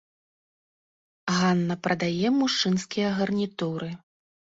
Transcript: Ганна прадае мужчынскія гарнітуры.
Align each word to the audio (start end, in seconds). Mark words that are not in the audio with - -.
Ганна 1.39 1.75
прадае 1.87 2.27
мужчынскія 2.39 3.07
гарнітуры. 3.21 3.91